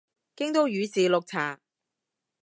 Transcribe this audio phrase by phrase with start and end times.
[0.35, 1.59] 京都宇治綠茶